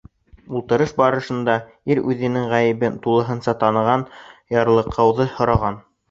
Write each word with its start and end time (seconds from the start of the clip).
Ултырыш 0.59 0.91
барышында 0.99 1.57
ир 1.95 1.99
үҙенең 2.13 2.47
ғәйебен 2.53 2.95
тулыһынса 3.03 3.53
таныған, 3.65 4.05
ярлыҡауҙы 4.57 5.29
һораған. 5.35 5.79